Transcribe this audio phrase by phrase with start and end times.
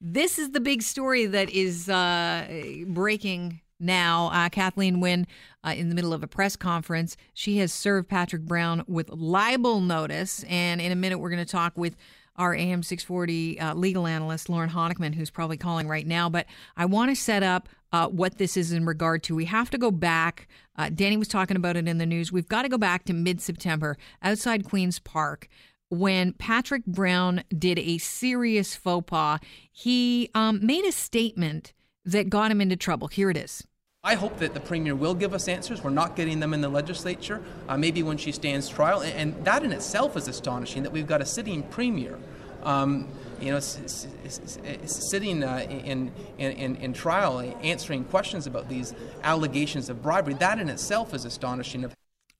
[0.00, 2.46] This is the big story that is uh,
[2.86, 4.30] breaking now.
[4.32, 5.26] Uh, Kathleen Wynne,
[5.62, 9.80] uh, in the middle of a press conference, she has served Patrick Brown with libel
[9.80, 10.42] notice.
[10.44, 11.96] And in a minute, we're going to talk with
[12.36, 16.30] our AM 640 uh, legal analyst, Lorne Honickman, who's probably calling right now.
[16.30, 16.46] But
[16.78, 19.34] I want to set up uh, what this is in regard to.
[19.34, 20.48] We have to go back.
[20.76, 22.32] Uh, Danny was talking about it in the news.
[22.32, 25.48] We've got to go back to mid September outside Queen's Park
[25.90, 29.40] when Patrick Brown did a serious faux pas.
[29.70, 31.72] He um, made a statement
[32.04, 33.08] that got him into trouble.
[33.08, 33.66] Here it is.
[34.02, 35.84] I hope that the Premier will give us answers.
[35.84, 39.02] We're not getting them in the legislature, uh, maybe when she stands trial.
[39.02, 42.18] And, and, that in itself is astonishing that we've got a sitting Premier.
[42.62, 43.08] Um,
[43.42, 48.94] you know, s- s- s- sitting uh, in, in, in trial, answering questions about these
[49.22, 51.90] allegations of bribery, that in itself is astonishing.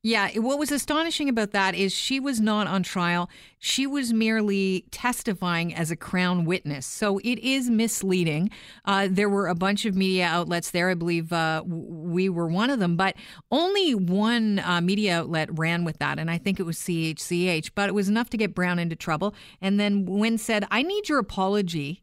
[0.02, 3.28] Yeah, what was astonishing about that is she was not on trial.
[3.58, 6.86] She was merely testifying as a Crown witness.
[6.86, 8.48] So it is misleading.
[8.86, 10.88] Uh, there were a bunch of media outlets there.
[10.88, 13.14] I believe uh, we were one of them, but
[13.52, 17.72] only one uh, media outlet ran with that, and I think it was CHCH.
[17.74, 19.34] But it was enough to get Brown into trouble.
[19.60, 22.02] And then Wynne said, I need your apology,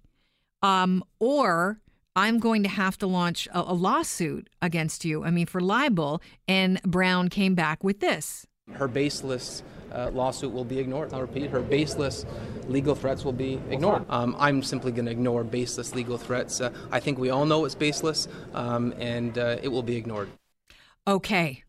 [0.62, 1.82] um, or
[2.18, 5.24] I'm going to have to launch a, a, lawsuit against you.
[5.24, 6.20] I mean, for libel.
[6.48, 8.48] And Brown came back with this.
[8.74, 9.62] Her baseless
[9.94, 11.14] uh, lawsuit will be ignored.
[11.14, 12.26] I'll repeat, her baseless
[12.68, 14.04] legal threats will be ignored.
[14.10, 16.60] Um, I'm simply going to ignore baseless legal threats.
[16.60, 20.30] Uh, I think we all know it's baseless, um, and uh, it will be ignored.
[21.08, 21.64] Okay.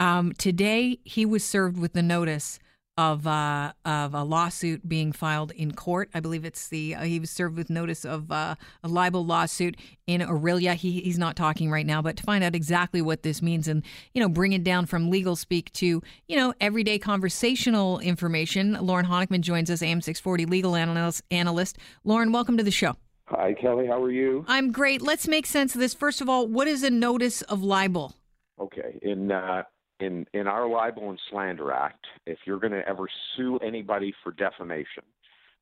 [0.00, 2.58] Um, today, he was served with the notice
[2.98, 6.10] of uh, of a lawsuit being filed in court.
[6.12, 9.76] I believe it's the uh, he was served with notice of uh, a libel lawsuit
[10.06, 10.74] in Orillia.
[10.74, 13.82] He, he's not talking right now, but to find out exactly what this means and
[14.12, 18.74] you know bring it down from legal speak to you know everyday conversational information.
[18.80, 21.22] Lorne Honickman joins us, AM six forty legal analyst.
[21.30, 22.96] Analyst Lorne, welcome to the show.
[23.26, 23.86] Hi, Kelly.
[23.86, 24.44] How are you?
[24.46, 25.00] I'm great.
[25.00, 25.94] Let's make sense of this.
[25.94, 28.14] First of all, what is a notice of libel?
[28.60, 28.98] Okay.
[29.00, 29.62] In uh,
[30.02, 33.06] in in our libel and slander act, if you're going to ever
[33.36, 35.04] sue anybody for defamation,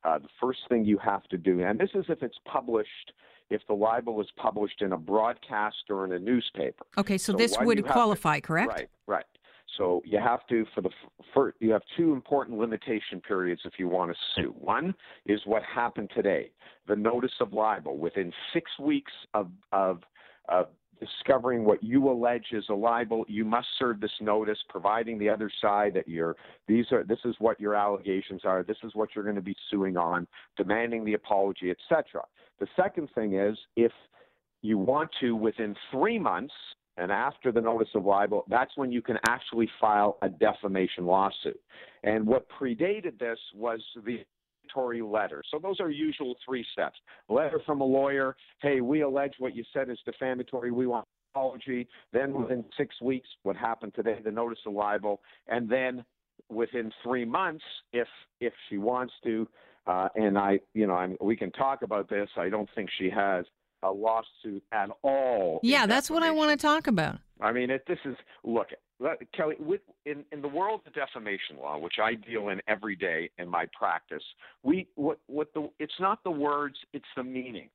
[0.05, 3.13] uh, the first thing you have to do, and this is if it's published,
[3.51, 6.85] if the libel is published in a broadcast or in a newspaper.
[6.97, 8.73] Okay, so, so this would qualify, to, correct?
[8.73, 9.25] Right, right.
[9.77, 10.91] So you have to for the
[11.35, 14.55] first, you have two important limitation periods if you want to sue.
[14.59, 14.95] One
[15.27, 16.51] is what happened today,
[16.89, 17.99] the notice of libel.
[17.99, 20.01] Within six weeks of of
[20.49, 20.69] of
[21.01, 25.51] discovering what you allege is a libel, you must serve this notice, providing the other
[25.61, 26.37] side that you're
[26.69, 29.57] these are this is what your allegations are, this is what you're going to be
[29.71, 32.23] suing on, demanding the apology, etc.
[32.59, 33.93] The second thing is if
[34.63, 36.55] you want to within three months
[36.97, 41.59] and after the notice of libel, that's when you can actually file a defamation lawsuit.
[42.03, 44.19] And what predated this was the
[44.77, 45.43] letter.
[45.51, 46.99] So those are usual three steps.
[47.29, 50.71] A letter from a lawyer, hey, we allege what you said is defamatory.
[50.71, 51.89] We want apology.
[52.13, 56.05] Then within six weeks, what happened today, the notice of libel, and then
[56.49, 58.09] within three months, if
[58.41, 59.49] if she wants to,
[59.87, 62.29] uh, and I, you know, I'm, we can talk about this.
[62.37, 63.45] I don't think she has
[63.83, 65.61] a lawsuit at all.
[65.63, 67.19] Yeah, that's what I want to talk about.
[67.41, 68.69] I mean, it, this is look,
[69.35, 73.31] Kelly, with, in, in the world of defamation law, which I deal in every day
[73.39, 74.23] in my practice,
[74.63, 77.69] we what what the it's not the words, it's the meaning.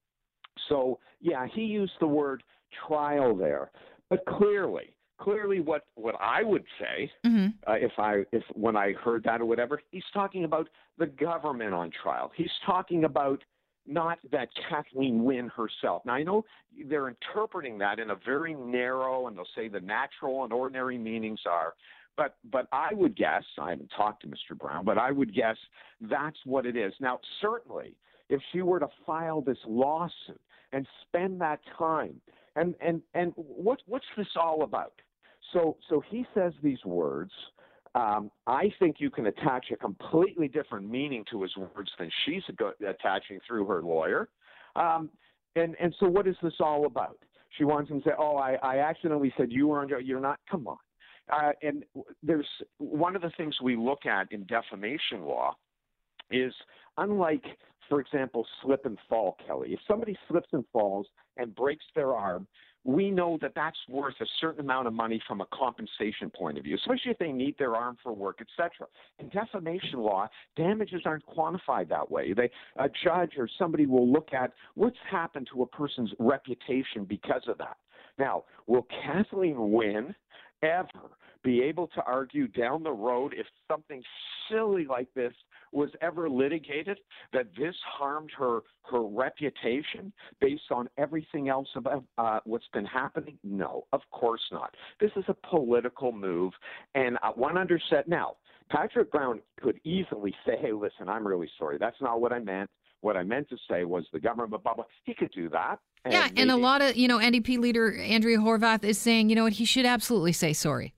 [0.70, 2.44] So yeah, he used the word
[2.88, 3.72] trial there,
[4.10, 7.48] but clearly, clearly, what what I would say mm-hmm.
[7.68, 11.74] uh, if I if when I heard that or whatever, he's talking about the government
[11.74, 12.32] on trial.
[12.36, 13.44] He's talking about
[13.88, 16.04] not that Kathleen Wynne herself.
[16.06, 16.46] Now, I know
[16.88, 21.42] they're interpreting that in a very narrow, and they'll say the natural and ordinary meanings
[21.46, 21.74] are.
[22.18, 24.58] But, but I would guess, I haven't talked to Mr.
[24.58, 25.58] Brown, but I would guess
[26.02, 26.94] that's what it is.
[27.00, 27.96] Now, certainly,
[28.30, 30.42] if she were to file this lawsuit
[30.72, 32.22] and spend that time,
[32.56, 34.94] and, and, and what, what's this all about?
[35.54, 37.32] So, so he says these words,
[37.96, 42.44] um, I think you can attach a completely different meaning to his words than she's
[42.88, 44.30] attaching through her lawyer.
[44.76, 45.10] Um,
[45.56, 47.18] and and so what is this all about?
[47.58, 50.00] She wants him to say, "Oh, I, I accidentally said you were under.
[50.00, 50.40] You're not.
[50.52, 50.78] Come on."
[51.32, 51.84] Uh, and
[52.22, 52.48] there's
[52.78, 55.56] one of the things we look at in defamation law
[56.30, 56.54] is
[56.98, 57.44] unlike,
[57.88, 59.74] for example, slip and fall, Kelly.
[59.74, 62.46] If somebody slips and falls and breaks their arm,
[62.86, 66.64] we know that that's worth a certain amount of money from a compensation point of
[66.64, 68.88] view, especially if they need their arm for work, etc.
[69.20, 72.34] In defamation law, damages aren't quantified that way.
[72.34, 77.42] They, a judge or somebody will look at what's happened to a person's reputation because
[77.48, 77.78] of that.
[78.20, 80.14] Now, will Kathleen Wynne
[80.62, 81.10] ever
[81.46, 84.02] be able to argue down the road if something
[84.50, 85.32] silly like this
[85.72, 86.98] was ever litigated
[87.34, 90.12] that this harmed her her reputation
[90.42, 93.38] based on everything else about uh, what's been happening?
[93.44, 94.74] No, of course not.
[95.00, 96.52] This is a political move,
[96.96, 98.38] and uh, one underset now.
[98.72, 101.78] Patrick Brown could easily say, "Hey, listen, I'm really sorry.
[101.78, 102.70] That's not what I meant.
[103.02, 105.78] What I meant to say was the government bubble." He could do that.
[106.04, 109.30] And yeah, maybe, and a lot of you know NDP leader Andrea Horwath is saying,
[109.30, 110.95] you know what, he should absolutely say sorry.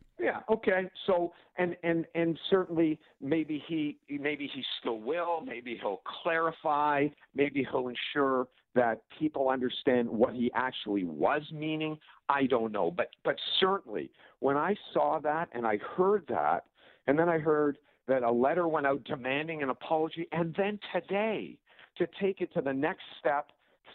[0.48, 0.54] Yeah.
[0.54, 0.90] Okay.
[1.06, 5.42] So and and and certainly maybe he maybe he still will.
[5.42, 7.08] Maybe he'll clarify.
[7.36, 11.98] Maybe he'll ensure that people understand what he actually was meaning.
[12.30, 16.66] I don't know, but but certainly when I saw that and I heard that,
[17.08, 21.58] and then I heard that a letter went out demanding an apology, and then today
[21.98, 23.48] to take it to the next step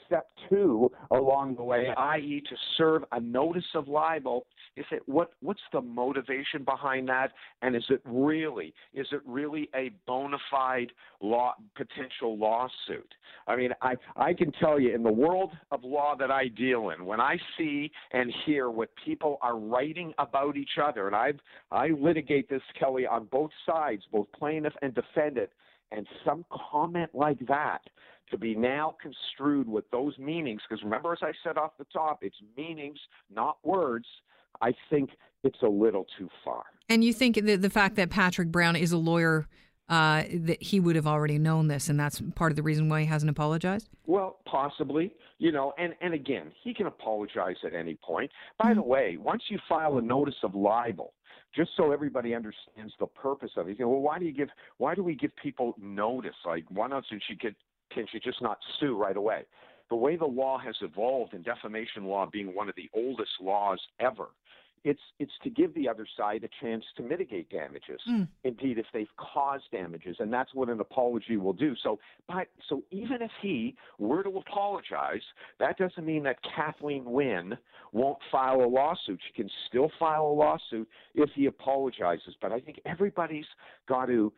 [0.07, 4.47] step two along the way, i.e., to serve a notice of libel.
[4.77, 5.33] Is it what?
[5.41, 7.33] What's the motivation behind that?
[7.61, 8.75] And is it really?
[8.95, 13.15] Is it really a bona fide law potential lawsuit?
[13.47, 16.91] I mean, I I can tell you in the world of law that I deal
[16.91, 21.41] in, when I see and hear what people are writing about each other, and I've
[21.71, 25.51] I litigate this, Kelly, on both sides, both plaintiff and defendant,
[25.91, 27.83] and some comment like that
[28.31, 32.21] to be now construed with those meanings, because remember, as I said off the top,
[32.23, 32.99] it's meanings,
[33.35, 34.07] not words.
[34.61, 35.11] I think
[35.45, 36.65] it's a little too far.
[36.89, 39.47] And you think that the fact that Patrick Brown is a lawyer,
[39.89, 43.01] uh, that he would have already known this, and that's part of the reason why
[43.01, 43.89] he hasn't apologized?
[44.07, 45.15] Well, possibly.
[45.39, 48.31] You know, and, and again, he can apologize at any point.
[48.59, 48.77] By mm-hmm.
[48.77, 51.15] the way, once you file a notice of libel,
[51.55, 53.79] just so everybody understands the purpose of it.
[53.79, 54.49] You know, well, why do you give?
[54.79, 56.37] Why do we give people notice?
[56.47, 57.55] Like, why not should she get
[57.95, 59.43] can she just not sue right away?
[59.91, 63.79] The way the law has evolved, and defamation law being one of the oldest laws
[64.01, 64.29] ever,
[64.85, 68.01] it's it's to give the other side a chance to mitigate damages.
[68.09, 68.27] Mm.
[68.45, 71.75] Indeed, if they've caused damages, and that's what an apology will do.
[71.83, 75.23] So, but so even if he were to apologize,
[75.61, 77.57] that doesn't mean that Kathleen Wynne
[77.93, 79.21] won't file a lawsuit.
[79.29, 82.35] She can still file a lawsuit if he apologizes.
[82.41, 83.47] But I think everybody's
[83.89, 84.33] got to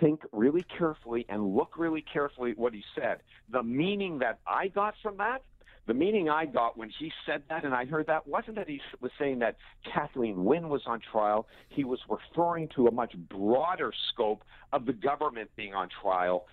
[0.00, 3.18] think really carefully and look really carefully at what he said.
[3.50, 5.42] The meaning that I got from that,
[5.86, 8.80] the meaning I got when he said that and I heard that wasn't that he
[9.00, 9.56] was saying that
[9.92, 11.46] Kathleen Wynne was on trial.
[11.68, 14.42] He was referring to a much broader scope
[14.72, 16.46] of the government being on trial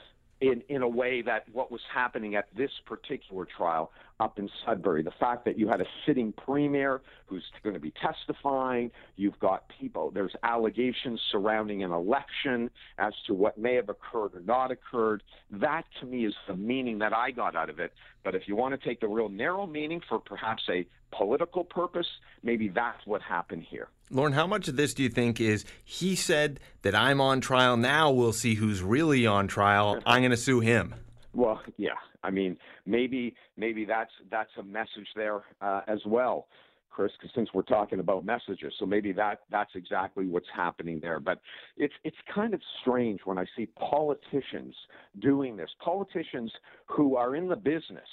[0.43, 5.01] in, in a way that what was happening at this particular trial up in Sudbury.
[5.01, 9.63] The fact that you had a sitting premier who's going to be testifying, you've got
[9.79, 15.23] people, there's allegations surrounding an election as to what may have occurred or not occurred.
[15.49, 17.93] That to me is the meaning that I got out of it.
[18.25, 20.85] But if you want to take the real narrow meaning for perhaps a
[21.17, 22.07] political purpose,
[22.43, 23.87] maybe that's what happened here.
[24.09, 27.77] Lorne, how much of this do you think is he said that I'm on trial
[27.77, 28.11] now?
[28.11, 29.99] We'll see who's really on trial.
[30.05, 30.93] I'm going to sue him.
[31.33, 31.91] Well, yeah.
[32.23, 36.47] I mean, maybe maybe that's that's a message there uh, as well,
[36.89, 37.11] Chris.
[37.19, 41.19] Because since we're talking about messages, so maybe that that's exactly what's happening there.
[41.19, 41.39] But
[41.75, 44.75] it's it's kind of strange when I see politicians
[45.19, 45.69] doing this.
[45.83, 46.51] Politicians
[46.85, 48.07] who are in the business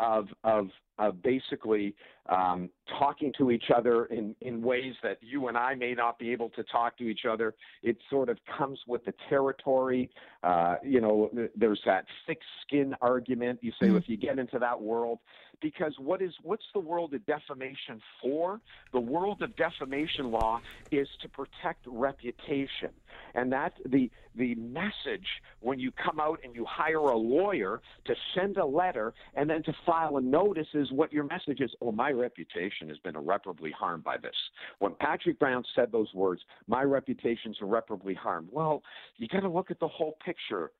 [0.00, 0.68] of of
[0.98, 1.94] of basically
[2.28, 2.68] um,
[2.98, 6.50] talking to each other in, in ways that you and I may not be able
[6.50, 7.54] to talk to each other.
[7.82, 10.10] It sort of comes with the territory.
[10.42, 13.60] Uh, you know, there's that thick skin argument.
[13.62, 13.96] You say, mm-hmm.
[13.96, 15.20] if you get into that world,
[15.60, 18.60] because what is what's the world of defamation for?
[18.92, 22.90] The world of defamation law is to protect reputation,
[23.34, 25.26] and that the the message
[25.60, 29.62] when you come out and you hire a lawyer to send a letter and then
[29.64, 31.70] to file a notice is what your message is.
[31.80, 34.34] Oh, my reputation has been irreparably harmed by this.
[34.78, 38.48] When Patrick Brown said those words, my reputation's irreparably harmed.
[38.52, 38.82] Well,
[39.16, 40.70] you got to look at the whole picture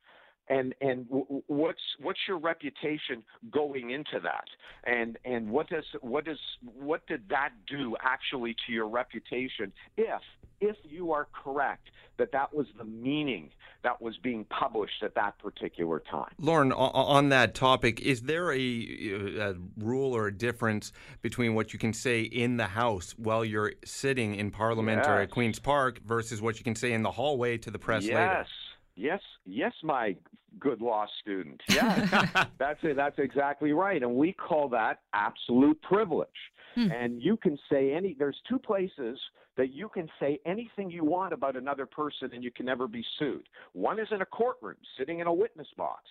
[0.51, 1.07] and and
[1.47, 4.45] what's what's your reputation going into that
[4.85, 10.21] and and what does what does what did that do actually to your reputation if
[10.61, 11.89] if you are correct
[12.19, 13.49] that that was the meaning
[13.83, 16.31] that was being published at that particular time.
[16.39, 20.93] Lorne, on that topic, is there a, a, rule or a difference
[21.23, 25.09] between what you can say in the House while you're sitting in Parliament yes.
[25.09, 28.05] or at Queen's Park versus what you can say in the hallway to the press
[28.05, 28.15] yes.
[28.15, 28.35] later?
[28.41, 28.49] Yes.
[28.97, 30.15] Yes, yes, my
[30.59, 31.61] good law student.
[31.71, 32.97] Yeah, that's it.
[32.97, 34.03] That's exactly right.
[34.03, 36.29] And we call that absolute privilege.
[36.75, 36.91] Hmm.
[36.91, 39.19] And you can say any, there's two places
[39.57, 43.05] that you can say anything you want about another person and you can never be
[43.19, 43.49] sued.
[43.73, 46.03] One is in a courtroom, sitting in a witness box.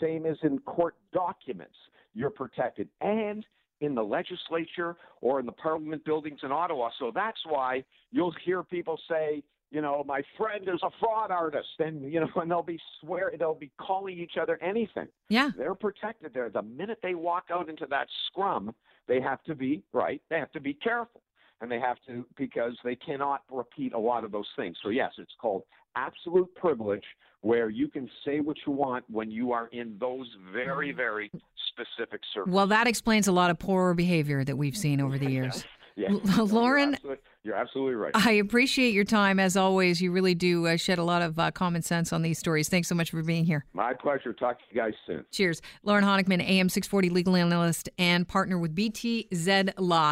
[0.00, 1.76] Same as in court documents,
[2.14, 2.88] you're protected.
[3.00, 3.44] And
[3.80, 6.90] in the legislature or in the parliament buildings in Ottawa.
[6.98, 11.68] So that's why you'll hear people say, you know, my friend is a fraud artist,
[11.78, 15.08] and you know, and they'll be swear they'll be calling each other anything.
[15.28, 16.50] Yeah, they're protected there.
[16.50, 18.74] The minute they walk out into that scrum,
[19.08, 20.22] they have to be right.
[20.30, 21.22] They have to be careful,
[21.60, 24.76] and they have to because they cannot repeat a lot of those things.
[24.82, 25.62] So yes, it's called
[25.96, 27.04] absolute privilege,
[27.40, 31.30] where you can say what you want when you are in those very, very
[31.70, 32.54] specific circles.
[32.54, 35.64] Well, that explains a lot of poor behavior that we've seen over the years.
[35.96, 36.08] yeah.
[36.38, 36.78] Lorne.
[36.78, 38.10] You're absolutely, you're absolutely, right.
[38.14, 40.02] I appreciate your time as always.
[40.02, 42.68] You really do uh, shed a lot of uh, common sense on these stories.
[42.68, 43.64] Thanks so much for being here.
[43.72, 44.32] My pleasure.
[44.32, 45.24] Talk to you guys soon.
[45.30, 45.62] Cheers.
[45.84, 50.04] Lorne Honickman, AM 640 legal analyst and partner with BTZ Law.